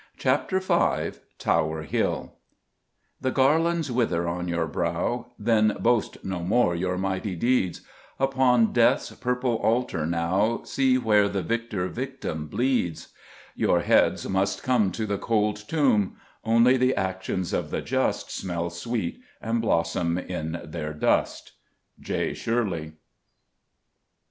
CHAPTER 0.17 0.59
V 0.59 1.19
TOWER 1.37 1.83
HILL 1.83 2.33
The 3.21 3.29
garlands 3.29 3.91
wither 3.91 4.27
on 4.27 4.47
your 4.47 4.65
brow; 4.65 5.27
Then 5.37 5.77
boast 5.79 6.25
no 6.25 6.39
more 6.39 6.75
your 6.75 6.97
mighty 6.97 7.35
deeds; 7.35 7.81
Upon 8.19 8.73
Death's 8.73 9.11
purple 9.11 9.57
altar 9.57 10.07
now 10.07 10.61
See 10.63 10.97
where 10.97 11.29
the 11.29 11.43
victor 11.43 11.87
victim 11.87 12.47
bleeds: 12.47 13.09
Your 13.55 13.81
heads 13.81 14.27
must 14.27 14.63
come 14.63 14.91
To 14.91 15.05
the 15.05 15.19
cold 15.19 15.57
tomb; 15.67 16.15
Only 16.43 16.77
the 16.77 16.95
actions 16.95 17.53
of 17.53 17.69
the 17.69 17.83
just 17.83 18.31
Smell 18.31 18.71
sweet, 18.71 19.21
and 19.39 19.61
blossom 19.61 20.17
in 20.17 20.59
their 20.65 20.95
dust. 20.95 21.51
J. 21.99 22.33
SHIRLEY. 22.33 22.93